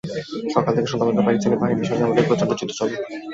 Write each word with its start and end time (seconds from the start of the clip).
সকাল 0.53 0.71
থেকে 0.75 0.89
সন্ধ্যা 0.89 1.07
পর্যন্ত 1.07 1.27
পাকিস্তানি 1.27 1.57
বাহিনীর 1.61 1.87
সঙ্গে 1.89 2.05
আমাদের 2.05 2.27
প্রচণ্ড 2.27 2.51
যুদ্ধ 2.51 2.71
চলে। 2.79 2.95